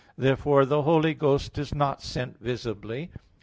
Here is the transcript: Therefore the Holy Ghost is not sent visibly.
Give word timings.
Therefore 0.17 0.65
the 0.65 0.81
Holy 0.81 1.13
Ghost 1.13 1.59
is 1.59 1.75
not 1.75 2.01
sent 2.01 2.39
visibly. 2.39 3.11